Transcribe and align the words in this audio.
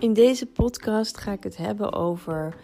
In 0.00 0.12
deze 0.12 0.46
podcast 0.46 1.18
ga 1.18 1.32
ik 1.32 1.42
het 1.42 1.56
hebben 1.56 1.92
over, 1.92 2.54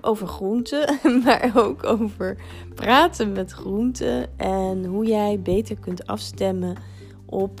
over 0.00 0.26
groenten, 0.26 0.98
maar 1.24 1.52
ook 1.54 1.84
over 1.84 2.36
praten 2.74 3.32
met 3.32 3.52
groenten 3.52 4.38
en 4.38 4.84
hoe 4.84 5.06
jij 5.06 5.40
beter 5.40 5.78
kunt 5.80 6.06
afstemmen 6.06 6.76
op, 7.26 7.60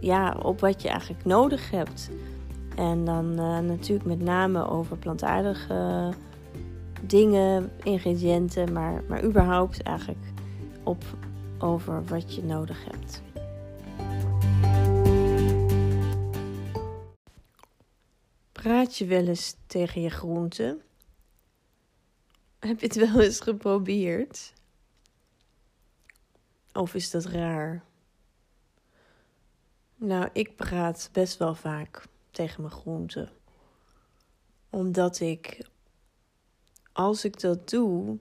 ja, 0.00 0.36
op 0.42 0.60
wat 0.60 0.82
je 0.82 0.88
eigenlijk 0.88 1.24
nodig 1.24 1.70
hebt. 1.70 2.10
En 2.76 3.04
dan 3.04 3.32
uh, 3.32 3.58
natuurlijk 3.58 4.08
met 4.08 4.20
name 4.20 4.68
over 4.68 4.96
plantaardige 4.96 6.12
dingen, 7.02 7.70
ingrediënten, 7.82 8.72
maar, 8.72 9.02
maar 9.08 9.24
überhaupt 9.24 9.82
eigenlijk 9.82 10.32
op, 10.82 11.04
over 11.58 12.04
wat 12.04 12.34
je 12.34 12.44
nodig 12.44 12.84
hebt. 12.84 13.22
Praat 18.62 18.96
je 18.96 19.06
wel 19.06 19.26
eens 19.26 19.56
tegen 19.66 20.00
je 20.00 20.10
groenten? 20.10 20.82
Heb 22.58 22.80
je 22.80 22.86
het 22.86 22.96
wel 22.96 23.20
eens 23.20 23.40
geprobeerd? 23.40 24.52
Of 26.72 26.94
is 26.94 27.10
dat 27.10 27.24
raar? 27.24 27.84
Nou, 29.96 30.28
ik 30.32 30.56
praat 30.56 31.08
best 31.12 31.36
wel 31.36 31.54
vaak 31.54 32.04
tegen 32.30 32.62
mijn 32.62 32.74
groenten. 32.74 33.30
Omdat 34.70 35.20
ik, 35.20 35.68
als 36.92 37.24
ik 37.24 37.40
dat 37.40 37.68
doe, 37.68 38.18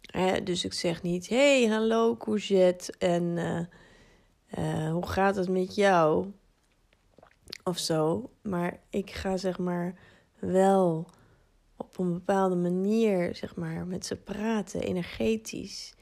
hè, 0.00 0.42
dus 0.42 0.64
ik 0.64 0.72
zeg 0.72 1.02
niet: 1.02 1.28
hey, 1.28 1.66
hallo 1.66 2.16
courgette 2.16 2.94
en 2.98 3.22
uh, 3.22 3.60
uh, 4.58 4.92
hoe 4.92 5.06
gaat 5.06 5.36
het 5.36 5.48
met 5.48 5.74
jou? 5.74 6.32
Of 7.68 7.78
zo. 7.78 8.30
Maar 8.42 8.80
ik 8.90 9.10
ga 9.10 9.36
zeg 9.36 9.58
maar 9.58 9.94
wel 10.38 11.10
op 11.76 11.98
een 11.98 12.12
bepaalde 12.12 12.56
manier 12.56 13.34
zeg 13.34 13.56
maar 13.56 13.86
met 13.86 14.06
ze 14.06 14.16
praten, 14.16 14.80
energetisch. 14.80 15.94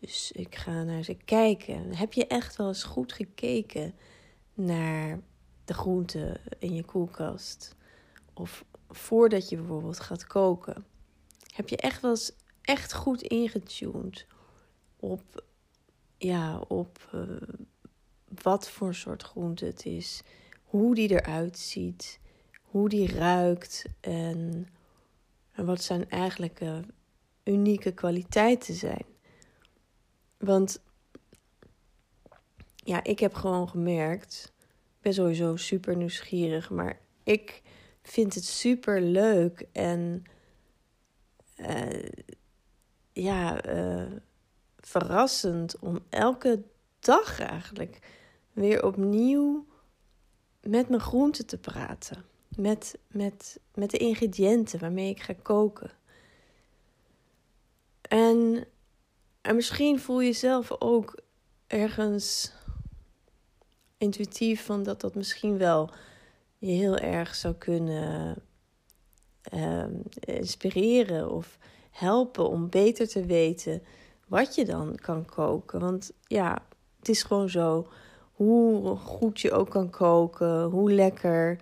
Dus 0.00 0.32
ik 0.32 0.54
ga 0.54 0.82
naar 0.82 1.02
ze 1.02 1.14
kijken. 1.14 1.94
Heb 1.94 2.12
je 2.12 2.26
echt 2.26 2.56
wel 2.56 2.68
eens 2.68 2.84
goed 2.84 3.12
gekeken 3.12 3.94
naar 4.54 5.20
de 5.64 5.74
groenten 5.74 6.40
in 6.58 6.74
je 6.74 6.84
koelkast? 6.84 7.74
Of 8.34 8.64
voordat 8.88 9.48
je 9.48 9.56
bijvoorbeeld 9.56 10.00
gaat 10.00 10.26
koken. 10.26 10.84
Heb 11.54 11.68
je 11.68 11.76
echt 11.76 12.00
wel 12.00 12.10
eens 12.10 12.32
echt 12.62 12.94
goed 12.94 13.22
ingetuned 13.22 14.26
op, 14.96 15.44
ja, 16.18 16.58
op 16.58 17.10
uh, 17.14 17.22
wat 18.42 18.70
voor 18.70 18.94
soort 18.94 19.22
groente 19.22 19.64
het 19.64 19.86
is 19.86 20.22
hoe 20.66 20.94
die 20.94 21.08
eruit 21.08 21.58
ziet, 21.58 22.20
hoe 22.62 22.88
die 22.88 23.12
ruikt 23.12 23.84
en, 24.00 24.66
wat 25.54 25.82
zijn 25.82 26.10
eigenlijke 26.10 26.82
unieke 27.44 27.92
kwaliteiten 27.92 28.74
zijn. 28.74 29.04
Want 30.38 30.82
ja, 32.74 33.04
ik 33.04 33.18
heb 33.18 33.34
gewoon 33.34 33.68
gemerkt, 33.68 34.52
ik 34.96 35.00
ben 35.00 35.14
sowieso 35.14 35.56
super 35.56 35.96
nieuwsgierig, 35.96 36.70
maar 36.70 37.00
ik 37.22 37.62
vind 38.02 38.34
het 38.34 38.44
super 38.44 39.00
leuk 39.00 39.66
en 39.72 40.22
uh, 41.56 42.08
ja, 43.12 43.66
uh, 43.66 44.12
verrassend 44.76 45.78
om 45.78 45.98
elke 46.08 46.62
dag 46.98 47.40
eigenlijk 47.40 47.98
weer 48.52 48.84
opnieuw 48.84 49.66
met 50.68 50.88
mijn 50.88 51.00
groenten 51.00 51.46
te 51.46 51.58
praten. 51.58 52.24
Met, 52.48 52.98
met, 53.08 53.60
met 53.74 53.90
de 53.90 53.98
ingrediënten 53.98 54.78
waarmee 54.78 55.10
ik 55.10 55.20
ga 55.20 55.34
koken. 55.42 55.90
En, 58.00 58.64
en 59.40 59.54
misschien 59.54 60.00
voel 60.00 60.20
je 60.20 60.32
zelf 60.32 60.80
ook 60.80 61.20
ergens 61.66 62.52
intuïtief 63.98 64.64
van 64.64 64.82
dat 64.82 65.00
dat 65.00 65.14
misschien 65.14 65.58
wel 65.58 65.90
je 66.58 66.70
heel 66.70 66.96
erg 66.96 67.34
zou 67.34 67.54
kunnen 67.54 68.36
uh, 69.54 69.84
inspireren 70.20 71.30
of 71.30 71.58
helpen 71.90 72.48
om 72.48 72.68
beter 72.68 73.08
te 73.08 73.24
weten 73.24 73.82
wat 74.28 74.54
je 74.54 74.64
dan 74.64 74.94
kan 74.94 75.24
koken. 75.24 75.80
Want 75.80 76.12
ja, 76.26 76.62
het 76.98 77.08
is 77.08 77.22
gewoon 77.22 77.48
zo 77.48 77.88
hoe 78.36 78.96
goed 78.96 79.40
je 79.40 79.52
ook 79.52 79.70
kan 79.70 79.90
koken, 79.90 80.62
hoe 80.62 80.92
lekker. 80.92 81.60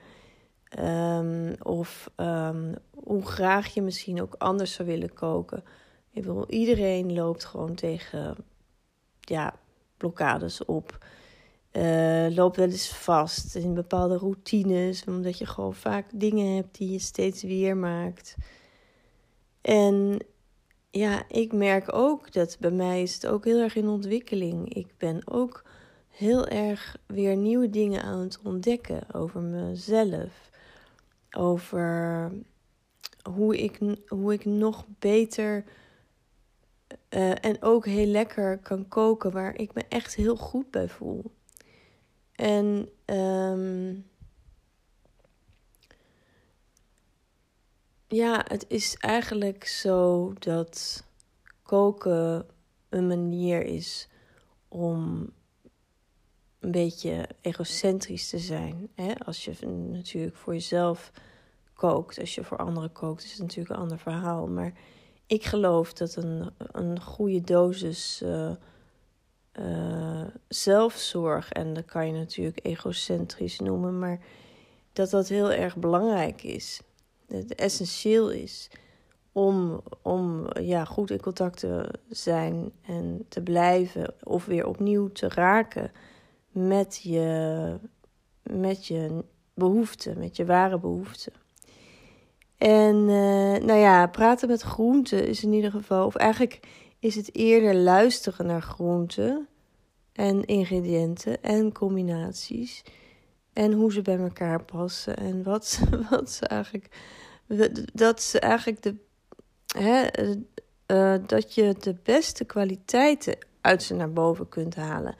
Um, 0.79 1.55
of 1.63 2.11
um, 2.17 2.75
hoe 2.91 3.27
graag 3.27 3.75
je 3.75 3.83
misschien 3.83 4.23
ook 4.23 4.35
anders 4.39 4.73
zou 4.73 4.89
willen 4.89 5.13
koken. 5.13 5.65
Ik 6.11 6.23
bedoel, 6.23 6.51
iedereen 6.51 7.13
loopt 7.13 7.45
gewoon 7.45 7.75
tegen 7.75 8.37
ja, 9.21 9.55
blokkades 9.97 10.65
op. 10.65 10.99
Uh, 11.73 12.27
loopt 12.31 12.57
wel 12.57 12.69
eens 12.69 12.89
vast 12.89 13.55
in 13.55 13.75
bepaalde 13.75 14.17
routines, 14.17 15.05
omdat 15.05 15.39
je 15.39 15.47
gewoon 15.47 15.75
vaak 15.75 16.07
dingen 16.15 16.55
hebt 16.55 16.79
die 16.79 16.91
je 16.91 16.99
steeds 16.99 17.43
weer 17.43 17.77
maakt. 17.77 18.37
En 19.61 20.19
ja, 20.91 21.23
ik 21.29 21.53
merk 21.53 21.93
ook 21.93 22.33
dat 22.33 22.57
bij 22.61 22.71
mij 22.71 23.03
is 23.03 23.15
het 23.15 23.27
ook 23.27 23.45
heel 23.45 23.61
erg 23.61 23.77
in 23.77 23.89
ontwikkeling. 23.89 24.75
Ik 24.75 24.95
ben 24.99 25.23
ook 25.25 25.65
heel 26.15 26.47
erg 26.47 26.97
weer 27.07 27.37
nieuwe 27.37 27.71
dingen 27.71 28.03
aan 28.03 28.19
het 28.19 28.39
ontdekken 28.43 29.15
over 29.15 29.41
mezelf. 29.41 30.51
Over 31.31 32.31
hoe 33.31 33.63
ik, 33.63 33.79
hoe 34.09 34.33
ik 34.33 34.45
nog 34.45 34.87
beter 34.99 35.65
uh, 37.11 37.45
en 37.45 37.63
ook 37.63 37.87
heel 37.87 38.07
lekker 38.07 38.59
kan 38.59 38.89
koken, 38.89 39.33
waar 39.33 39.57
ik 39.57 39.75
me 39.75 39.85
echt 39.89 40.15
heel 40.15 40.37
goed 40.37 40.71
bij 40.71 40.89
voel. 40.89 41.33
En 42.33 42.89
um, 43.05 44.07
ja, 48.09 48.45
het 48.49 48.65
is 48.69 48.95
eigenlijk 48.95 49.67
zo 49.67 50.33
dat 50.39 51.05
koken 51.63 52.47
een 52.89 53.07
manier 53.07 53.63
is 53.65 54.09
om 54.69 55.33
een 56.65 56.71
beetje 56.71 57.29
egocentrisch 57.41 58.29
te 58.29 58.39
zijn. 58.39 58.89
Hè? 58.95 59.13
Als 59.25 59.45
je 59.45 59.67
natuurlijk 59.91 60.37
voor 60.37 60.53
jezelf 60.53 61.13
kookt, 61.75 62.21
als 62.21 62.35
je 62.35 62.45
voor 62.45 62.57
anderen 62.57 62.93
kookt, 62.93 63.25
is 63.25 63.31
het 63.31 63.41
natuurlijk 63.41 63.75
een 63.75 63.81
ander 63.81 63.99
verhaal. 63.99 64.47
Maar 64.47 64.73
ik 65.27 65.45
geloof 65.45 65.93
dat 65.93 66.17
een, 66.17 66.51
een 66.73 67.01
goede 67.01 67.41
dosis 67.41 68.23
uh, 68.25 68.51
uh, 69.61 70.25
zelfzorg, 70.49 71.53
en 71.53 71.75
dat 71.75 71.85
kan 71.85 72.07
je 72.07 72.13
natuurlijk 72.13 72.59
egocentrisch 72.63 73.59
noemen, 73.59 73.99
maar 73.99 74.21
dat 74.93 75.11
dat 75.11 75.29
heel 75.29 75.53
erg 75.53 75.77
belangrijk 75.77 76.43
is. 76.43 76.81
Het 77.27 77.55
essentieel 77.55 78.31
is 78.31 78.71
om, 79.33 79.83
om 80.03 80.47
ja, 80.61 80.85
goed 80.85 81.11
in 81.11 81.21
contact 81.21 81.59
te 81.59 81.89
zijn 82.09 82.73
en 82.87 83.25
te 83.29 83.43
blijven 83.43 84.15
of 84.23 84.45
weer 84.45 84.67
opnieuw 84.67 85.09
te 85.09 85.29
raken 85.29 85.93
met 86.55 87.01
je, 87.03 87.79
met 88.43 88.87
je 88.87 89.25
behoeften, 89.55 90.19
met 90.19 90.37
je 90.37 90.45
ware 90.45 90.79
behoeften. 90.79 91.33
En 92.57 92.95
uh, 92.97 93.65
nou 93.67 93.79
ja, 93.79 94.07
praten 94.07 94.49
met 94.49 94.63
groenten 94.63 95.27
is 95.27 95.43
in 95.43 95.53
ieder 95.53 95.71
geval, 95.71 96.07
of 96.07 96.15
eigenlijk 96.15 96.61
is 96.99 97.15
het 97.15 97.35
eerder 97.35 97.75
luisteren 97.75 98.47
naar 98.47 98.63
groenten 98.63 99.49
en 100.13 100.45
ingrediënten 100.45 101.43
en 101.43 101.73
combinaties. 101.73 102.83
En 103.53 103.73
hoe 103.73 103.93
ze 103.93 104.03
bij 104.03 104.19
elkaar 104.19 104.65
passen 104.65 105.17
en 105.17 105.43
wat 105.43 105.67
ze, 105.67 105.87
wat 106.11 106.31
ze 106.31 106.47
eigenlijk. 106.47 106.89
Dat 107.93 108.23
ze 108.23 108.39
eigenlijk 108.39 108.83
de. 108.83 108.95
Hè, 109.79 110.07
uh, 110.87 111.27
dat 111.27 111.55
je 111.55 111.75
de 111.79 111.97
beste 112.03 112.45
kwaliteiten 112.45 113.37
uit 113.61 113.83
ze 113.83 113.95
naar 113.95 114.13
boven 114.13 114.49
kunt 114.49 114.75
halen 114.75 115.15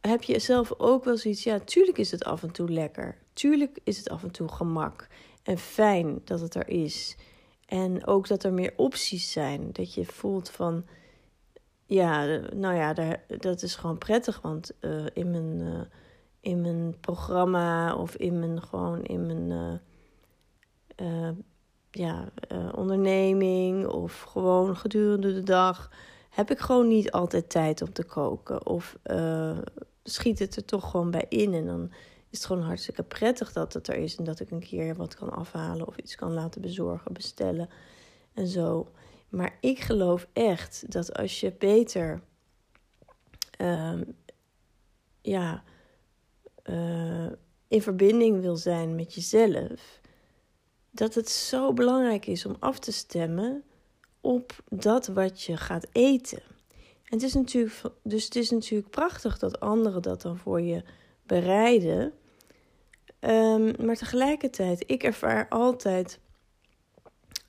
heb 0.00 0.22
je 0.22 0.38
zelf 0.38 0.72
ook 0.78 1.04
wel 1.04 1.16
zoiets, 1.16 1.42
ja, 1.42 1.58
tuurlijk 1.58 1.98
is 1.98 2.10
het 2.10 2.24
af 2.24 2.42
en 2.42 2.52
toe 2.52 2.70
lekker. 2.70 3.16
Tuurlijk 3.32 3.78
is 3.84 3.98
het 3.98 4.08
af 4.08 4.22
en 4.22 4.30
toe 4.30 4.48
gemak 4.48 5.06
en 5.42 5.58
fijn 5.58 6.20
dat 6.24 6.40
het 6.40 6.54
er 6.54 6.68
is. 6.68 7.16
En 7.68 8.06
ook 8.06 8.28
dat 8.28 8.44
er 8.44 8.52
meer 8.52 8.72
opties 8.76 9.32
zijn. 9.32 9.72
Dat 9.72 9.94
je 9.94 10.04
voelt 10.04 10.50
van, 10.50 10.84
ja, 11.86 12.40
nou 12.54 12.74
ja, 12.74 12.92
daar, 12.92 13.24
dat 13.38 13.62
is 13.62 13.74
gewoon 13.74 13.98
prettig. 13.98 14.40
Want 14.40 14.72
uh, 14.80 15.06
in, 15.12 15.30
mijn, 15.30 15.60
uh, 15.60 15.80
in 16.40 16.60
mijn 16.60 16.96
programma 17.00 17.94
of 17.94 18.16
in 18.16 18.38
mijn, 18.38 18.62
gewoon 18.62 19.04
in 19.04 19.26
mijn 19.26 19.80
uh, 20.96 21.30
ja, 21.90 22.28
onderneming 22.74 23.86
of 23.86 24.20
gewoon 24.20 24.76
gedurende 24.76 25.34
de 25.34 25.42
dag 25.42 25.90
heb 26.30 26.50
ik 26.50 26.58
gewoon 26.58 26.88
niet 26.88 27.10
altijd 27.10 27.50
tijd 27.50 27.82
om 27.82 27.92
te 27.92 28.04
koken. 28.04 28.66
Of 28.66 28.98
schiet 30.02 30.38
het 30.38 30.56
er 30.56 30.64
toch 30.64 30.90
gewoon 30.90 31.10
bij 31.10 31.26
in. 31.28 31.54
En 31.54 31.66
dan 31.66 31.90
is 32.30 32.38
het 32.38 32.46
gewoon 32.46 32.62
hartstikke 32.62 33.02
prettig 33.02 33.52
dat 33.52 33.72
het 33.72 33.88
er 33.88 33.96
is. 33.96 34.16
En 34.16 34.24
dat 34.24 34.40
ik 34.40 34.50
een 34.50 34.60
keer 34.60 34.94
wat 34.94 35.14
kan 35.14 35.30
afhalen 35.30 35.86
of 35.86 35.96
iets 35.96 36.14
kan 36.14 36.32
laten 36.32 36.60
bezorgen, 36.60 37.12
bestellen 37.12 37.68
en 38.34 38.46
zo. 38.46 38.90
Maar 39.28 39.56
ik 39.60 39.78
geloof 39.78 40.28
echt 40.32 40.92
dat 40.92 41.14
als 41.14 41.40
je 41.40 41.52
beter, 41.58 42.22
uh, 43.60 44.00
ja, 45.20 45.62
uh, 46.64 47.32
in 47.68 47.82
verbinding 47.82 48.40
wil 48.40 48.56
zijn 48.56 48.94
met 48.94 49.14
jezelf, 49.14 50.00
dat 50.90 51.14
het 51.14 51.28
zo 51.28 51.72
belangrijk 51.72 52.26
is 52.26 52.46
om 52.46 52.56
af 52.58 52.78
te 52.78 52.92
stemmen 52.92 53.62
op 54.20 54.62
dat 54.68 55.06
wat 55.06 55.42
je 55.42 55.56
gaat 55.56 55.86
eten. 55.92 56.42
En 57.04 57.14
het 57.16 57.22
is 57.22 57.34
natuurlijk, 57.34 57.82
dus 58.02 58.24
het 58.24 58.36
is 58.36 58.50
natuurlijk 58.50 58.90
prachtig 58.90 59.38
dat 59.38 59.60
anderen 59.60 60.02
dat 60.02 60.22
dan 60.22 60.36
voor 60.36 60.60
je 60.60 60.82
bereiden. 61.28 62.12
Um, 63.20 63.72
maar 63.84 63.96
tegelijkertijd, 63.96 64.84
ik 64.86 65.02
ervaar 65.02 65.48
altijd, 65.48 66.20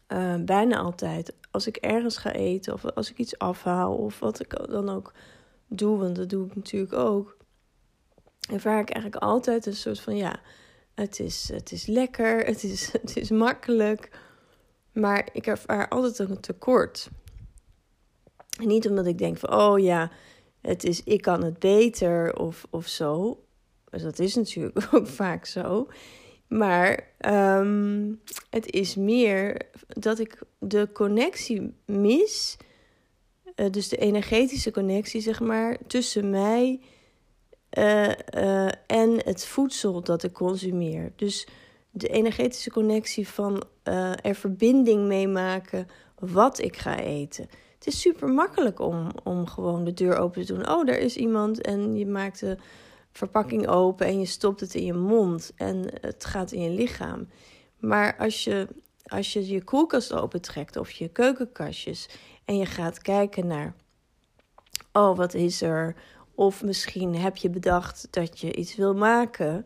uh, 0.07 0.35
bijna 0.35 0.77
altijd, 0.77 1.33
als 1.51 1.67
ik 1.67 1.75
ergens 1.77 2.17
ga 2.17 2.31
eten 2.31 2.73
of 2.73 2.85
als 2.85 3.11
ik 3.11 3.17
iets 3.17 3.37
afhaal 3.37 3.95
of 3.95 4.19
wat 4.19 4.39
ik 4.39 4.69
dan 4.69 4.89
ook 4.89 5.13
doe, 5.67 5.97
want 5.97 6.15
dat 6.15 6.29
doe 6.29 6.47
ik 6.47 6.55
natuurlijk 6.55 6.93
ook, 6.93 7.37
ervaar 8.51 8.79
ik 8.79 8.89
eigenlijk 8.89 9.23
altijd 9.23 9.65
een 9.65 9.75
soort 9.75 9.99
van 9.99 10.15
ja, 10.17 10.39
het 10.95 11.19
is, 11.19 11.49
het 11.53 11.71
is 11.71 11.85
lekker, 11.85 12.45
het 12.51 12.63
is, 12.63 12.91
het 12.91 13.17
is 13.17 13.29
makkelijk, 13.29 14.19
maar 14.93 15.29
ik 15.33 15.47
ervaar 15.47 15.87
altijd 15.87 16.19
een 16.19 16.39
tekort. 16.39 17.09
En 18.59 18.67
niet 18.67 18.89
omdat 18.89 19.05
ik 19.05 19.17
denk 19.17 19.37
van, 19.37 19.53
oh 19.53 19.79
ja, 19.79 20.11
het 20.61 20.83
is, 20.83 21.03
ik 21.03 21.21
kan 21.21 21.43
het 21.43 21.59
beter 21.59 22.35
of, 22.35 22.65
of 22.69 22.87
zo. 22.87 23.43
Dus 23.89 24.01
dat 24.01 24.19
is 24.19 24.35
natuurlijk 24.35 24.87
ook 24.93 25.07
vaak 25.07 25.45
zo. 25.45 25.87
Maar 26.47 27.13
um, 27.59 28.21
het 28.49 28.71
is 28.71 28.95
meer 28.95 29.61
dat 29.87 30.19
ik 30.19 30.41
de 30.59 30.89
connectie 30.93 31.73
mis. 31.85 32.57
Uh, 33.55 33.69
dus 33.69 33.89
de 33.89 33.97
energetische 33.97 34.71
connectie, 34.71 35.21
zeg 35.21 35.39
maar, 35.39 35.77
tussen 35.87 36.29
mij 36.29 36.79
uh, 37.77 38.07
uh, 38.35 38.67
en 38.87 39.23
het 39.25 39.45
voedsel 39.45 40.01
dat 40.01 40.23
ik 40.23 40.33
consumeer. 40.33 41.11
Dus 41.15 41.47
de 41.91 42.07
energetische 42.07 42.71
connectie 42.71 43.27
van 43.27 43.63
er 44.21 44.35
verbinding 44.35 45.07
mee 45.07 45.27
maken 45.27 45.87
wat 46.19 46.59
ik 46.59 46.77
ga 46.77 46.99
eten. 46.99 47.49
Het 47.75 47.87
is 47.87 48.01
super 48.01 48.27
makkelijk 48.27 48.79
om, 48.79 49.11
om 49.23 49.47
gewoon 49.47 49.83
de 49.83 49.93
deur 49.93 50.17
open 50.17 50.45
te 50.45 50.53
doen. 50.53 50.69
Oh, 50.69 50.85
daar 50.85 50.97
is 50.97 51.15
iemand 51.15 51.61
en 51.61 51.95
je 51.95 52.05
maakt 52.05 52.39
de 52.39 52.57
verpakking 53.19 53.67
open 53.67 54.07
en 54.07 54.19
je 54.19 54.25
stopt 54.25 54.59
het 54.59 54.73
in 54.75 54.85
je 54.85 54.93
mond 54.93 55.51
en 55.55 55.85
het 56.01 56.25
gaat 56.25 56.51
in 56.51 56.61
je 56.61 56.69
lichaam. 56.69 57.27
Maar 57.77 58.17
als 58.17 58.43
je 58.43 58.67
als 59.09 59.33
je, 59.33 59.47
je 59.47 59.63
koelkast 59.63 60.13
opentrekt 60.13 60.77
of 60.77 60.91
je 60.91 61.07
keukenkastjes 61.07 62.09
en 62.45 62.57
je 62.57 62.65
gaat 62.65 63.01
kijken 63.01 63.47
naar, 63.47 63.73
oh 64.91 65.17
wat 65.17 65.33
is 65.33 65.61
er? 65.61 65.95
Of 66.35 66.63
misschien 66.63 67.15
heb 67.15 67.37
je 67.37 67.49
bedacht 67.49 68.07
dat 68.09 68.39
je 68.39 68.55
iets 68.55 68.75
wil 68.75 68.93
maken 68.93 69.65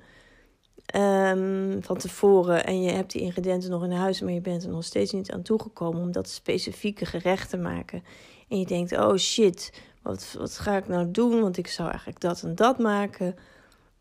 um, 0.96 1.84
van 1.84 1.98
tevoren 1.98 2.66
en 2.66 2.82
je 2.82 2.92
hebt 2.92 3.12
die 3.12 3.22
ingrediënten 3.22 3.70
nog 3.70 3.84
in 3.84 3.92
huis, 3.92 4.22
maar 4.22 4.34
je 4.34 4.42
bent 4.42 4.64
er 4.64 4.70
nog 4.70 4.84
steeds 4.84 5.12
niet 5.12 5.32
aan 5.32 5.42
toegekomen 5.42 6.02
om 6.02 6.12
dat 6.12 6.30
specifieke 6.30 7.06
gerecht 7.06 7.50
te 7.50 7.58
maken. 7.58 8.04
En 8.50 8.60
je 8.60 8.66
denkt, 8.66 8.98
oh 8.98 9.16
shit, 9.16 9.74
wat, 10.02 10.36
wat 10.38 10.58
ga 10.58 10.78
ik 10.78 10.88
nou 10.88 11.12
doen? 11.12 11.42
Want 11.42 11.58
ik 11.58 11.68
zou 11.68 11.90
eigenlijk 11.90 12.20
dat 12.20 12.44
en 12.44 12.56
dat 12.56 12.80
maken. 12.80 13.36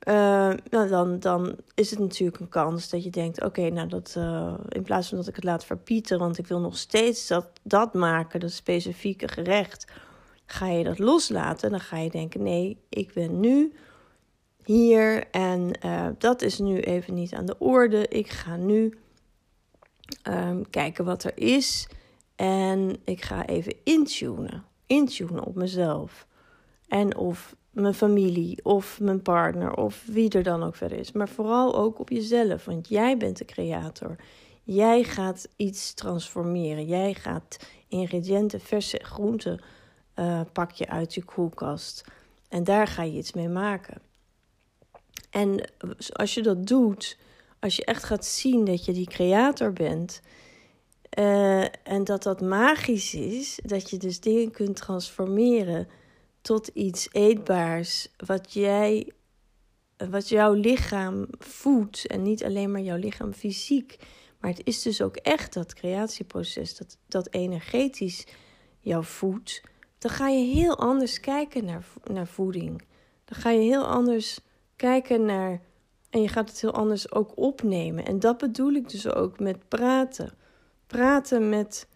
Uh, 0.09 0.53
nou, 0.71 0.89
dan, 0.89 1.19
dan 1.19 1.57
is 1.75 1.91
het 1.91 1.99
natuurlijk 1.99 2.41
een 2.41 2.49
kans 2.49 2.89
dat 2.89 3.05
je 3.05 3.11
denkt: 3.11 3.45
oké, 3.45 3.71
nou 3.71 3.89
dat 3.89 4.15
uh, 4.19 4.55
in 4.69 4.83
plaats 4.83 5.09
van 5.09 5.19
dat 5.19 5.29
ik 5.29 5.35
het 5.35 5.45
laat 5.45 5.65
verpieten, 5.65 6.19
want 6.19 6.39
ik 6.39 6.47
wil 6.47 6.61
nog 6.61 6.77
steeds 6.77 7.27
dat, 7.27 7.47
dat 7.63 7.95
maken, 7.95 8.41
dat 8.41 8.51
specifieke 8.51 9.29
gerecht, 9.29 9.93
ga 10.47 10.69
je 10.69 10.85
dat 10.85 10.99
loslaten. 10.99 11.71
Dan 11.71 11.81
ga 11.81 11.99
je 11.99 12.11
denken: 12.11 12.43
nee, 12.43 12.79
ik 12.89 13.13
ben 13.13 13.41
nu 13.41 13.73
hier 14.65 15.31
en 15.31 15.71
uh, 15.85 16.07
dat 16.19 16.43
is 16.43 16.59
nu 16.59 16.81
even 16.81 17.15
niet 17.15 17.35
aan 17.35 17.47
de 17.47 17.59
orde. 17.59 18.09
Ik 18.09 18.29
ga 18.29 18.57
nu 18.57 18.99
um, 20.29 20.71
kijken 20.71 21.05
wat 21.05 21.25
er 21.25 21.39
is 21.39 21.89
en 22.37 22.97
ik 23.05 23.23
ga 23.23 23.47
even 23.47 23.75
intunen, 23.85 24.65
intunen 24.87 25.45
op 25.45 25.55
mezelf. 25.55 26.27
En 26.89 27.17
of 27.17 27.57
mijn 27.71 27.95
familie 27.95 28.65
of 28.65 29.01
mijn 29.01 29.23
partner 29.23 29.77
of 29.77 30.05
wie 30.07 30.31
er 30.31 30.43
dan 30.43 30.63
ook 30.63 30.77
verder 30.77 30.99
is. 30.99 31.13
Maar 31.13 31.29
vooral 31.29 31.75
ook 31.75 31.99
op 31.99 32.09
jezelf, 32.09 32.65
want 32.65 32.89
jij 32.89 33.17
bent 33.17 33.39
de 33.39 33.45
creator. 33.45 34.17
Jij 34.63 35.05
gaat 35.05 35.49
iets 35.57 35.95
transformeren. 35.95 36.87
Jij 36.87 37.15
gaat 37.15 37.59
ingrediënten, 37.89 38.61
verse 38.61 38.99
groenten 39.03 39.61
uh, 40.17 40.41
pak 40.53 40.71
je 40.71 40.89
uit 40.89 41.15
je 41.15 41.25
koelkast. 41.25 42.05
En 42.49 42.65
daar 42.65 42.87
ga 42.87 43.03
je 43.03 43.13
iets 43.13 43.33
mee 43.33 43.49
maken. 43.49 44.01
En 45.33 45.71
als 46.13 46.35
je 46.35 46.43
dat 46.43 46.67
doet, 46.67 47.19
als 47.59 47.77
je 47.77 47.85
echt 47.85 48.05
gaat 48.05 48.27
zien 48.27 48.65
dat 48.65 48.85
je 48.85 48.93
die 48.93 49.07
creator 49.07 49.73
bent. 49.73 50.21
Uh, 51.19 51.63
en 51.63 52.05
dat 52.05 52.23
dat 52.23 52.41
magisch 52.41 53.15
is, 53.15 53.59
dat 53.65 53.91
je 53.91 53.97
dus 53.97 54.21
dingen 54.21 54.51
kunt 54.51 54.77
transformeren 54.77 55.89
tot 56.41 56.69
iets 56.69 57.09
eetbaars 57.13 58.09
wat 58.17 58.53
jij, 58.53 59.13
wat 59.97 60.29
jouw 60.29 60.53
lichaam 60.53 61.27
voedt 61.39 62.07
en 62.07 62.23
niet 62.23 62.45
alleen 62.45 62.71
maar 62.73 62.81
jouw 62.81 62.97
lichaam 62.97 63.33
fysiek, 63.33 63.97
maar 64.41 64.51
het 64.51 64.61
is 64.65 64.83
dus 64.83 65.03
ook 65.03 65.17
echt 65.17 65.53
dat 65.53 65.75
creatieproces 65.75 66.77
dat 66.77 66.97
dat 67.09 67.35
energetisch 67.35 68.27
jou 68.81 69.05
voedt. 69.05 69.63
Dan 69.99 70.11
ga 70.11 70.29
je 70.29 70.45
heel 70.45 70.79
anders 70.79 71.21
kijken 71.21 71.65
naar, 71.65 71.87
naar 72.05 72.27
voeding. 72.27 72.83
Dan 73.25 73.41
ga 73.41 73.51
je 73.51 73.61
heel 73.61 73.87
anders 73.87 74.41
kijken 74.83 75.25
naar 75.25 75.61
en 76.11 76.23
je 76.23 76.29
gaat 76.29 76.49
het 76.49 76.61
heel 76.61 76.75
anders 76.75 77.13
ook 77.13 77.33
opnemen. 77.35 78.05
En 78.05 78.19
dat 78.19 78.39
bedoel 78.39 78.73
ik 78.73 78.91
dus 78.91 79.09
ook 79.09 79.41
met 79.41 79.69
praten. 79.69 80.33
Praten 80.87 81.49
met, 81.49 81.89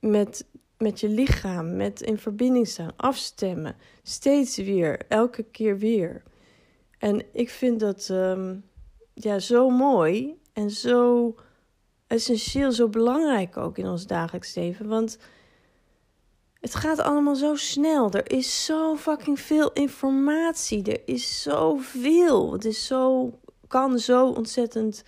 met 0.00 0.44
met 0.80 1.00
je 1.00 1.08
lichaam, 1.08 1.76
met 1.76 2.00
in 2.00 2.18
verbinding 2.18 2.68
staan, 2.68 2.92
afstemmen. 2.96 3.76
Steeds 4.02 4.56
weer, 4.56 5.00
elke 5.08 5.42
keer 5.42 5.78
weer. 5.78 6.22
En 6.98 7.24
ik 7.32 7.50
vind 7.50 7.80
dat 7.80 8.08
um, 8.08 8.64
ja, 9.14 9.38
zo 9.38 9.70
mooi 9.70 10.40
en 10.52 10.70
zo 10.70 11.34
essentieel, 12.06 12.72
zo 12.72 12.88
belangrijk 12.88 13.56
ook 13.56 13.78
in 13.78 13.86
ons 13.86 14.06
dagelijks 14.06 14.54
leven. 14.54 14.88
Want 14.88 15.18
het 16.60 16.74
gaat 16.74 16.98
allemaal 16.98 17.34
zo 17.34 17.54
snel. 17.54 18.10
Er 18.10 18.30
is 18.32 18.64
zo 18.64 18.96
fucking 18.96 19.40
veel 19.40 19.72
informatie. 19.72 20.92
Er 20.92 21.02
is 21.04 21.42
zoveel. 21.42 22.52
Het 22.52 22.64
is 22.64 22.86
zo, 22.86 23.32
kan 23.66 23.98
zo 23.98 24.28
ontzettend 24.28 25.04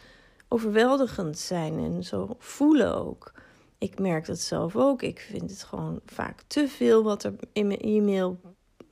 overweldigend 0.49 1.39
zijn 1.39 1.79
en 1.79 2.05
zo 2.05 2.37
voelen 2.39 2.95
ook. 2.95 3.33
Ik 3.79 3.99
merk 3.99 4.27
dat 4.27 4.39
zelf 4.39 4.77
ook. 4.77 5.03
Ik 5.03 5.21
vind 5.31 5.51
het 5.51 5.63
gewoon 5.63 6.01
vaak 6.07 6.43
te 6.47 6.69
veel 6.69 7.03
wat 7.03 7.25
er 7.25 7.35
in 7.53 7.67
mijn 7.67 7.81
e-mail 7.81 8.41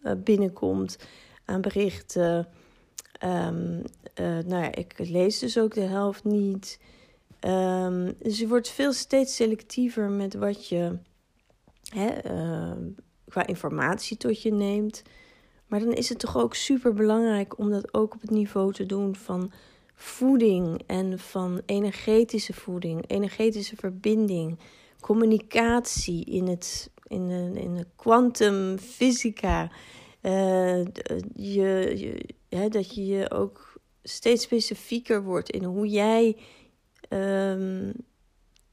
eh, 0.02 0.12
binnenkomt 0.16 0.98
aan 1.44 1.60
berichten. 1.60 2.48
Um, 3.24 3.82
nou 4.16 4.62
ja, 4.62 4.74
ik 4.74 4.94
lees 4.98 5.38
dus 5.38 5.58
ook 5.58 5.74
de 5.74 5.80
helft 5.80 6.24
niet. 6.24 6.80
Um, 7.40 8.14
dus 8.18 8.38
je 8.38 8.48
wordt 8.48 8.68
veel 8.68 8.92
steeds 8.92 9.36
selectiever 9.36 10.10
met 10.10 10.34
wat 10.34 10.68
je 10.68 10.98
hè, 11.90 12.06
ehm, 12.08 12.82
qua 13.28 13.46
informatie 13.46 14.16
tot 14.16 14.42
je 14.42 14.52
neemt. 14.52 15.02
Maar 15.66 15.80
dan 15.80 15.92
is 15.92 16.08
het 16.08 16.18
toch 16.18 16.36
ook 16.36 16.54
super 16.54 16.92
belangrijk 16.92 17.58
om 17.58 17.70
dat 17.70 17.94
ook 17.94 18.14
op 18.14 18.20
het 18.20 18.30
niveau 18.30 18.72
te 18.72 18.86
doen 18.86 19.16
van 19.16 19.52
voeding 19.94 20.82
en 20.86 21.18
van 21.18 21.60
energetische 21.66 22.52
voeding, 22.52 23.04
energetische 23.06 23.76
verbinding, 23.76 24.58
communicatie 25.00 26.24
in 26.24 26.46
het 26.46 26.90
in 27.06 27.28
de, 27.28 27.60
in 27.60 27.74
de 27.74 27.86
kwantumfysica. 27.96 29.70
Uh, 30.22 30.84
je, 31.34 31.94
je, 31.96 32.24
hè, 32.48 32.68
dat 32.68 32.94
je 32.94 33.06
je 33.06 33.30
ook 33.30 33.80
steeds 34.02 34.42
specifieker 34.42 35.22
wordt 35.22 35.50
in 35.50 35.64
hoe 35.64 35.88
jij 35.88 36.36
um, 37.08 37.92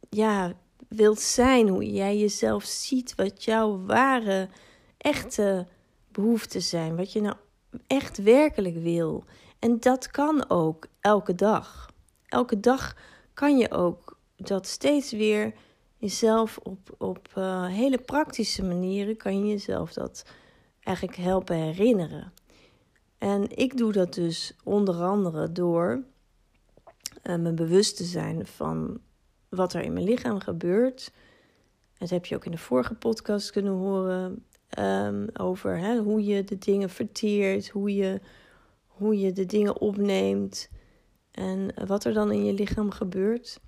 ja, 0.09 0.53
wilt 0.87 1.19
zijn, 1.19 1.67
hoe 1.67 1.91
jij 1.91 2.17
jezelf 2.17 2.63
ziet, 2.63 3.15
wat 3.15 3.43
jouw 3.43 3.85
ware, 3.85 4.49
echte 4.97 5.67
behoeften 6.11 6.61
zijn, 6.61 6.95
wat 6.95 7.11
je 7.11 7.21
nou 7.21 7.35
echt 7.87 8.17
werkelijk 8.17 8.75
wil. 8.75 9.23
En 9.59 9.79
dat 9.79 10.11
kan 10.11 10.49
ook 10.49 10.87
elke 10.99 11.35
dag. 11.35 11.91
Elke 12.25 12.59
dag 12.59 12.95
kan 13.33 13.57
je 13.57 13.71
ook 13.71 14.17
dat 14.35 14.67
steeds 14.67 15.11
weer 15.11 15.53
jezelf 15.97 16.57
op, 16.63 16.95
op 16.97 17.29
uh, 17.37 17.65
hele 17.65 17.97
praktische 17.97 18.63
manieren 18.63 19.17
kan 19.17 19.39
je 19.39 19.47
jezelf 19.47 19.93
dat 19.93 20.25
eigenlijk 20.79 21.17
helpen 21.17 21.55
herinneren. 21.55 22.33
En 23.17 23.57
ik 23.57 23.77
doe 23.77 23.91
dat 23.91 24.13
dus 24.13 24.53
onder 24.63 25.03
andere 25.03 25.51
door 25.51 26.03
uh, 27.23 27.35
me 27.35 27.53
bewust 27.53 27.97
te 27.97 28.03
zijn 28.03 28.45
van 28.45 28.99
wat 29.57 29.73
er 29.73 29.81
in 29.81 29.93
mijn 29.93 30.05
lichaam 30.05 30.39
gebeurt. 30.39 31.11
Dat 31.97 32.09
heb 32.09 32.25
je 32.25 32.35
ook 32.35 32.45
in 32.45 32.51
de 32.51 32.57
vorige 32.57 32.93
podcast 32.93 33.51
kunnen 33.51 33.73
horen. 33.73 34.45
Um, 34.79 35.27
over 35.33 35.77
hè, 35.77 35.97
hoe 35.97 36.23
je 36.23 36.43
de 36.43 36.57
dingen 36.57 36.89
verteert, 36.89 37.69
hoe 37.69 37.95
je, 37.95 38.21
hoe 38.87 39.19
je 39.19 39.31
de 39.31 39.45
dingen 39.45 39.81
opneemt 39.81 40.69
en 41.31 41.73
wat 41.85 42.03
er 42.03 42.13
dan 42.13 42.31
in 42.31 42.45
je 42.45 42.53
lichaam 42.53 42.91
gebeurt, 42.91 43.59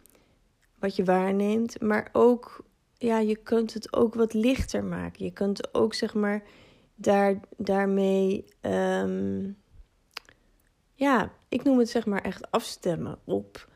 wat 0.79 0.95
je 0.95 1.03
waarneemt. 1.03 1.81
Maar 1.81 2.09
ook, 2.11 2.65
ja, 2.97 3.19
je 3.19 3.35
kunt 3.35 3.73
het 3.73 3.93
ook 3.93 4.13
wat 4.13 4.33
lichter 4.33 4.83
maken. 4.83 5.25
Je 5.25 5.31
kunt 5.31 5.73
ook, 5.73 5.93
zeg 5.93 6.13
maar, 6.13 6.43
daar, 6.95 7.39
daarmee, 7.57 8.45
um, 8.61 9.57
ja, 10.93 11.31
ik 11.49 11.63
noem 11.63 11.79
het 11.79 11.89
zeg 11.89 12.05
maar 12.05 12.21
echt 12.21 12.51
afstemmen 12.51 13.17
op, 13.23 13.67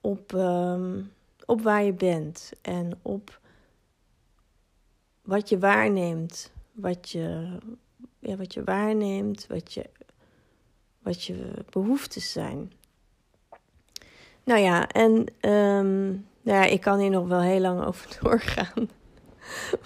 op, 0.00 0.32
um, 0.32 1.12
op 1.46 1.62
waar 1.62 1.82
je 1.82 1.92
bent 1.92 2.52
en 2.62 2.98
op 3.02 3.40
wat 5.22 5.48
je 5.48 5.58
waarneemt, 5.58 6.52
wat 6.72 7.10
je, 7.10 7.58
ja, 8.18 8.36
wat 8.36 8.54
je 8.54 8.64
waarneemt, 8.64 9.46
wat 9.46 9.72
je, 9.72 9.90
wat 10.98 11.24
je 11.24 11.64
behoeftes 11.70 12.32
zijn. 12.32 12.72
Nou 14.44 14.60
ja, 14.60 14.88
en 14.88 15.12
um, 15.50 16.26
nou 16.42 16.58
ja, 16.58 16.64
ik 16.64 16.80
kan 16.80 16.98
hier 16.98 17.10
nog 17.10 17.28
wel 17.28 17.40
heel 17.40 17.60
lang 17.60 17.84
over 17.84 18.16
doorgaan. 18.22 18.90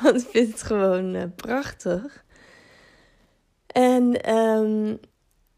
Want 0.00 0.22
ik 0.22 0.28
vind 0.28 0.52
het 0.52 0.62
gewoon 0.62 1.14
uh, 1.14 1.22
prachtig. 1.36 2.24
En 3.66 4.34
um, 4.36 4.98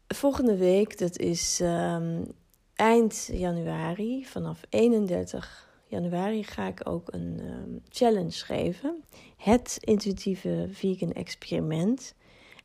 volgende 0.07 0.57
week, 0.57 0.97
dat 0.97 1.17
is 1.17 1.59
um, 1.61 2.31
eind 2.75 3.29
januari, 3.31 4.25
vanaf 4.25 4.61
31 4.69 5.68
januari 5.89 6.43
ga 6.43 6.67
ik 6.67 6.81
ook 6.83 7.13
een 7.13 7.39
um, 7.39 7.81
challenge 7.89 8.45
geven. 8.45 9.03
Het 9.37 9.77
intuïtieve 9.79 10.67
vegan 10.71 11.11
experiment. 11.11 12.15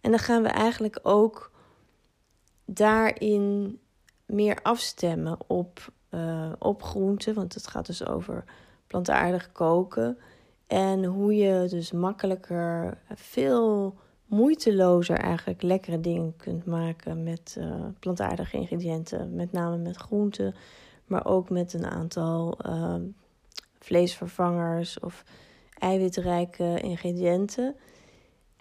En 0.00 0.10
dan 0.10 0.20
gaan 0.20 0.42
we 0.42 0.48
eigenlijk 0.48 0.98
ook 1.02 1.50
daarin 2.64 3.78
meer 4.26 4.58
afstemmen 4.62 5.38
op, 5.46 5.92
uh, 6.10 6.52
op 6.58 6.82
groenten. 6.82 7.34
Want 7.34 7.54
het 7.54 7.66
gaat 7.66 7.86
dus 7.86 8.06
over 8.06 8.44
plantaardig 8.86 9.52
koken. 9.52 10.18
En 10.66 11.04
hoe 11.04 11.36
je 11.36 11.66
dus 11.68 11.92
makkelijker, 11.92 12.98
veel 13.14 13.94
moeitelozer 14.26 15.18
eigenlijk 15.18 15.62
lekkere 15.62 16.00
dingen 16.00 16.36
kunt 16.36 16.64
maken 16.66 17.22
met 17.22 17.56
uh, 17.58 17.84
plantaardige 17.98 18.56
ingrediënten. 18.56 19.34
Met 19.34 19.52
name 19.52 19.76
met 19.76 19.96
groenten 19.96 20.54
maar 21.06 21.26
ook 21.26 21.50
met 21.50 21.72
een 21.72 21.86
aantal 21.86 22.58
uh, 22.66 22.94
vleesvervangers 23.78 25.00
of 25.00 25.24
eiwitrijke 25.78 26.80
ingrediënten. 26.80 27.76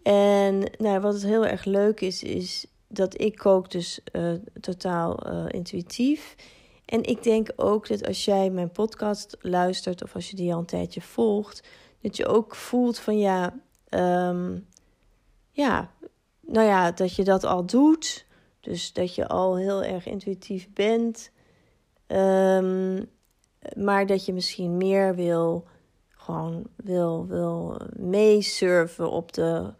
En 0.04 0.72
nou, 0.78 1.00
wat 1.00 1.14
het 1.14 1.24
heel 1.24 1.46
erg 1.46 1.66
leuk 1.66 2.02
is, 2.02 2.24
is 2.24 2.66
dat 2.88 3.22
ik 3.22 3.36
kook 3.36 3.72
dus 3.72 4.00
uh, 4.12 4.34
totaal 4.62 5.28
uh, 5.28 5.46
intuïtief. 5.48 6.36
En 6.86 7.04
ik 7.04 7.24
denk 7.24 7.50
ook 7.56 7.88
dat 7.88 8.08
als 8.08 8.26
jij 8.26 8.50
mijn 8.50 8.72
podcast 8.72 9.38
luistert 9.40 10.04
of 10.04 10.16
als 10.16 10.30
je 10.30 10.36
die 10.36 10.54
al 10.54 10.60
een 10.60 10.66
tijdje 10.66 11.02
volgt, 11.02 11.68
dat 12.02 12.18
je 12.18 12.26
ook 12.26 12.56
voelt 12.56 13.00
van 13.00 13.18
ja, 13.18 13.60
um, 14.30 14.68
ja, 15.52 15.92
nou 16.40 16.68
ja, 16.68 16.92
dat 16.92 17.16
je 17.16 17.24
dat 17.24 17.44
al 17.44 17.66
doet. 17.66 18.26
Dus 18.60 18.94
dat 18.94 19.16
je 19.16 19.28
al 19.28 19.58
heel 19.58 19.84
erg 19.84 20.06
intuïtief 20.06 20.70
bent. 20.74 21.32
Um, 22.14 23.10
maar 23.76 24.06
dat 24.06 24.26
je 24.26 24.34
misschien 24.34 24.78
meer 24.78 25.16
wil, 25.16 25.68
gewoon 26.10 26.68
wil, 26.76 27.28
wil 27.28 27.82
meesurfen 27.96 29.12
op 29.12 29.34
de, 29.34 29.74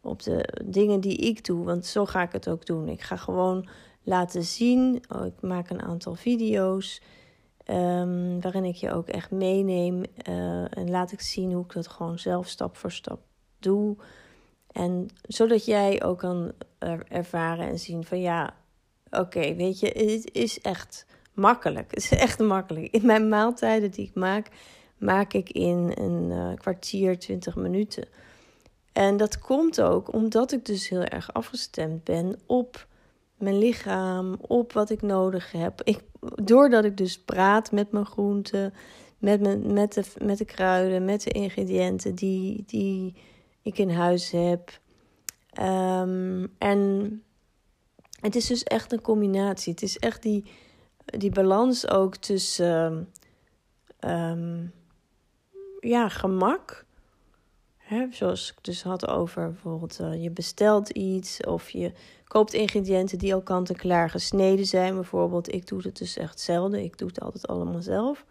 op 0.00 0.22
de 0.22 0.62
dingen 0.64 1.00
die 1.00 1.16
ik 1.16 1.44
doe. 1.44 1.64
Want 1.64 1.86
zo 1.86 2.06
ga 2.06 2.22
ik 2.22 2.32
het 2.32 2.48
ook 2.48 2.66
doen. 2.66 2.88
Ik 2.88 3.00
ga 3.00 3.16
gewoon 3.16 3.68
laten 4.02 4.42
zien. 4.42 5.02
Oh, 5.08 5.26
ik 5.26 5.40
maak 5.40 5.70
een 5.70 5.82
aantal 5.82 6.14
video's. 6.14 7.02
Um, 7.66 8.40
waarin 8.40 8.64
ik 8.64 8.76
je 8.76 8.92
ook 8.92 9.08
echt 9.08 9.30
meeneem. 9.30 10.02
Uh, 10.28 10.78
en 10.78 10.90
laat 10.90 11.12
ik 11.12 11.20
zien 11.20 11.52
hoe 11.52 11.64
ik 11.64 11.72
dat 11.72 11.88
gewoon 11.88 12.18
zelf 12.18 12.48
stap 12.48 12.76
voor 12.76 12.92
stap 12.92 13.20
doe. 13.58 13.96
En 14.72 15.08
zodat 15.22 15.64
jij 15.64 16.02
ook 16.02 16.18
kan 16.18 16.52
ervaren 17.08 17.68
en 17.68 17.78
zien 17.78 18.04
van 18.04 18.20
ja, 18.20 18.54
oké, 19.10 19.54
weet 19.54 19.80
je, 19.80 19.86
het 19.86 20.32
is 20.32 20.60
echt 20.60 21.06
makkelijk. 21.34 21.90
Het 21.90 22.02
is 22.02 22.18
echt 22.18 22.38
makkelijk. 22.38 22.92
In 22.92 23.06
mijn 23.06 23.28
maaltijden 23.28 23.90
die 23.90 24.06
ik 24.06 24.14
maak, 24.14 24.48
maak 24.98 25.32
ik 25.32 25.50
in 25.50 25.92
een 25.94 26.30
uh, 26.30 26.54
kwartier, 26.54 27.18
twintig 27.18 27.56
minuten. 27.56 28.08
En 28.92 29.16
dat 29.16 29.38
komt 29.38 29.80
ook 29.80 30.12
omdat 30.12 30.52
ik 30.52 30.64
dus 30.64 30.88
heel 30.88 31.04
erg 31.04 31.32
afgestemd 31.32 32.04
ben 32.04 32.38
op 32.46 32.86
mijn 33.36 33.58
lichaam, 33.58 34.36
op 34.40 34.72
wat 34.72 34.90
ik 34.90 35.02
nodig 35.02 35.52
heb. 35.52 35.82
Ik, 35.82 36.00
doordat 36.42 36.84
ik 36.84 36.96
dus 36.96 37.18
praat 37.18 37.72
met 37.72 37.92
mijn 37.92 38.06
groenten, 38.06 38.74
met, 39.18 39.40
mijn, 39.40 39.72
met, 39.72 39.92
de, 39.92 40.04
met 40.24 40.38
de 40.38 40.44
kruiden, 40.44 41.04
met 41.04 41.22
de 41.22 41.30
ingrediënten 41.30 42.14
die, 42.14 42.64
die 42.66 43.14
ik 43.62 43.78
in 43.78 43.90
huis 43.90 44.30
heb. 44.30 44.80
Um, 45.60 46.54
en 46.58 47.22
het 48.20 48.36
is 48.36 48.46
dus 48.46 48.62
echt 48.62 48.92
een 48.92 49.00
combinatie. 49.00 49.72
Het 49.72 49.82
is 49.82 49.98
echt 49.98 50.22
die 50.22 50.44
die 51.04 51.30
balans 51.30 51.88
ook 51.88 52.16
tussen 52.16 53.12
um, 54.00 54.72
ja, 55.80 56.08
gemak. 56.08 56.84
Hè, 57.76 58.06
zoals 58.10 58.50
ik 58.50 58.64
dus 58.64 58.82
had 58.82 59.08
over 59.08 59.50
bijvoorbeeld 59.50 59.98
uh, 60.00 60.22
je 60.22 60.30
bestelt 60.30 60.88
iets 60.88 61.40
of 61.44 61.70
je 61.70 61.92
koopt 62.24 62.52
ingrediënten 62.52 63.18
die 63.18 63.34
al 63.34 63.42
kant-en-klaar 63.42 64.10
gesneden 64.10 64.66
zijn. 64.66 64.94
Bijvoorbeeld, 64.94 65.52
ik 65.52 65.66
doe 65.66 65.80
het 65.82 65.98
dus 65.98 66.16
echt 66.16 66.40
zelden. 66.40 66.84
Ik 66.84 66.98
doe 66.98 67.08
het 67.08 67.20
altijd 67.20 67.46
allemaal 67.46 67.82
zelf. 67.82 68.24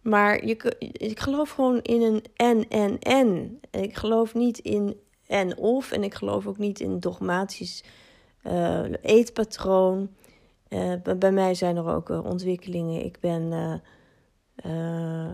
Maar 0.00 0.46
je, 0.46 0.76
ik 0.92 1.20
geloof 1.20 1.50
gewoon 1.50 1.82
in 1.82 2.02
een 2.02 2.24
en, 2.36 2.68
en, 2.68 2.98
en. 2.98 3.60
Ik 3.70 3.96
geloof 3.96 4.34
niet 4.34 4.58
in 4.58 4.96
en 5.26 5.56
of. 5.56 5.92
En 5.92 6.04
ik 6.04 6.14
geloof 6.14 6.46
ook 6.46 6.58
niet 6.58 6.80
in 6.80 7.00
dogmatisch 7.00 7.84
uh, 8.46 8.84
eetpatroon. 9.02 10.08
Uh, 10.74 10.92
bij 11.18 11.32
mij 11.32 11.54
zijn 11.54 11.76
er 11.76 11.86
ook 11.86 12.08
uh, 12.10 12.24
ontwikkelingen. 12.24 13.04
Ik 13.04 13.20
ben 13.20 13.42
uh, 14.64 15.32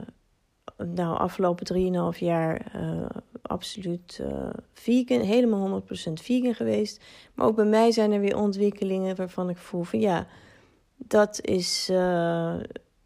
nou, 0.87 1.19
afgelopen 1.19 2.13
3,5 2.15 2.19
jaar 2.19 2.73
absoluut 3.43 4.23
vegan, 4.73 5.21
helemaal 5.21 5.83
100% 5.83 5.85
vegan 6.13 6.55
geweest. 6.55 7.05
Maar 7.35 7.47
ook 7.47 7.57
bij 7.57 7.65
mij 7.65 7.93
zijn 7.93 8.13
er 8.13 8.21
weer 8.21 8.37
ontwikkelingen 8.37 9.17
waarvan 9.17 9.49
ik 9.49 9.57
voel 9.57 9.83
van 9.83 10.01
ja, 10.01 10.27
dat 10.97 11.41
is 11.45 11.91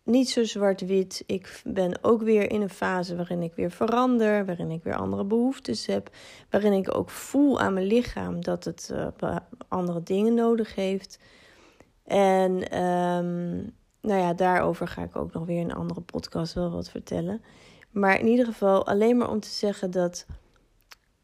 niet 0.02 0.30
zo 0.30 0.44
zwart-wit. 0.44 1.22
Ik 1.26 1.62
ben 1.64 1.98
ook 2.02 2.22
weer 2.22 2.50
in 2.50 2.62
een 2.62 2.70
fase 2.70 3.16
waarin 3.16 3.42
ik 3.42 3.54
weer 3.54 3.70
verander, 3.70 4.46
waarin 4.46 4.70
ik 4.70 4.82
weer 4.82 4.96
andere 4.96 5.24
behoeftes 5.24 5.86
heb, 5.86 6.10
waarin 6.50 6.72
ik 6.72 6.96
ook 6.96 7.10
voel 7.10 7.60
aan 7.60 7.74
mijn 7.74 7.86
lichaam 7.86 8.44
dat 8.44 8.64
het 8.64 8.94
andere 9.68 10.02
dingen 10.02 10.34
nodig 10.34 10.74
heeft. 10.74 11.18
En 12.04 12.78
um, 12.80 13.74
nou 14.00 14.20
ja, 14.20 14.34
daarover 14.34 14.88
ga 14.88 15.02
ik 15.02 15.16
ook 15.16 15.32
nog 15.32 15.46
weer 15.46 15.60
in 15.60 15.70
een 15.70 15.76
andere 15.76 16.00
podcast 16.00 16.52
wel 16.52 16.70
wat 16.70 16.90
vertellen. 16.90 17.42
Maar 17.90 18.20
in 18.20 18.26
ieder 18.26 18.46
geval 18.46 18.86
alleen 18.86 19.16
maar 19.16 19.30
om 19.30 19.40
te 19.40 19.48
zeggen 19.48 19.90
dat 19.90 20.26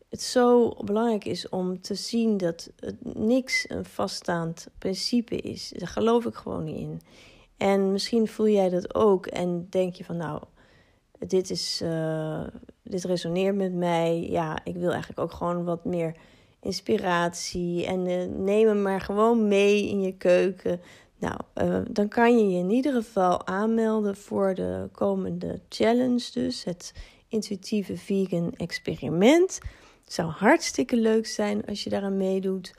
het 0.08 0.22
zo 0.22 0.74
belangrijk 0.84 1.24
is 1.24 1.48
om 1.48 1.80
te 1.80 1.94
zien 1.94 2.36
dat 2.36 2.70
het 2.76 3.16
niks 3.16 3.70
een 3.70 3.84
vaststaand 3.84 4.66
principe 4.78 5.36
is. 5.36 5.72
Daar 5.76 5.88
geloof 5.88 6.24
ik 6.24 6.34
gewoon 6.34 6.64
niet 6.64 6.78
in. 6.78 7.00
En 7.56 7.92
misschien 7.92 8.28
voel 8.28 8.48
jij 8.48 8.68
dat 8.68 8.94
ook 8.94 9.26
en 9.26 9.66
denk 9.70 9.94
je 9.94 10.04
van 10.04 10.16
nou, 10.16 10.42
dit, 11.18 11.50
is, 11.50 11.80
uh, 11.82 12.46
dit 12.82 13.04
resoneert 13.04 13.56
met 13.56 13.72
mij. 13.72 14.28
Ja, 14.30 14.64
ik 14.64 14.76
wil 14.76 14.90
eigenlijk 14.90 15.20
ook 15.20 15.32
gewoon 15.32 15.64
wat 15.64 15.84
meer 15.84 16.16
inspiratie. 16.60 17.86
En 17.86 18.06
uh, 18.06 18.24
neem 18.38 18.66
hem 18.66 18.82
maar 18.82 19.00
gewoon 19.00 19.48
mee 19.48 19.88
in 19.88 20.00
je 20.00 20.16
keuken. 20.16 20.80
Nou, 21.18 21.36
uh, 21.54 21.80
dan 21.90 22.08
kan 22.08 22.38
je 22.38 22.48
je 22.48 22.58
in 22.58 22.70
ieder 22.70 22.92
geval 22.92 23.46
aanmelden 23.46 24.16
voor 24.16 24.54
de 24.54 24.88
komende 24.92 25.60
challenge. 25.68 26.30
Dus 26.32 26.64
het 26.64 26.92
intuïtieve 27.28 27.96
vegan 27.96 28.52
experiment. 28.56 29.58
Het 30.04 30.12
zou 30.12 30.30
hartstikke 30.30 30.96
leuk 30.96 31.26
zijn 31.26 31.66
als 31.66 31.84
je 31.84 31.90
daaraan 31.90 32.16
meedoet. 32.16 32.74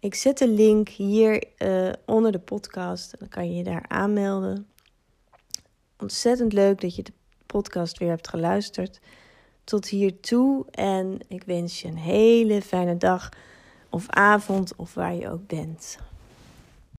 Ik 0.00 0.14
zet 0.14 0.38
de 0.38 0.48
link 0.48 0.88
hier 0.88 1.44
uh, 1.58 1.92
onder 2.06 2.32
de 2.32 2.38
podcast. 2.38 3.18
Dan 3.18 3.28
kan 3.28 3.50
je 3.50 3.56
je 3.56 3.64
daar 3.64 3.84
aanmelden. 3.88 4.66
Ontzettend 5.98 6.52
leuk 6.52 6.80
dat 6.80 6.96
je 6.96 7.02
de 7.02 7.12
podcast 7.46 7.98
weer 7.98 8.08
hebt 8.08 8.28
geluisterd. 8.28 9.00
Tot 9.68 9.88
hiertoe. 9.88 10.64
En 10.70 11.18
ik 11.28 11.42
wens 11.42 11.80
je 11.80 11.88
een 11.88 11.98
hele 11.98 12.62
fijne 12.62 12.96
dag 12.96 13.28
of 13.90 14.08
avond 14.08 14.76
of 14.76 14.94
waar 14.94 15.14
je 15.14 15.30
ook 15.30 15.46
bent. 15.46 15.98